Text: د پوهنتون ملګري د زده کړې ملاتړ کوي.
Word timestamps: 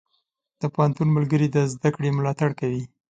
د 0.61 0.63
پوهنتون 0.73 1.07
ملګري 1.17 1.47
د 1.51 1.57
زده 1.73 1.89
کړې 1.95 2.09
ملاتړ 2.17 2.49
کوي. 2.59 2.83